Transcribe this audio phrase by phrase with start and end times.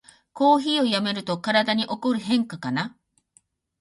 [0.33, 2.97] コーヒーをやめると体に起こる変化かな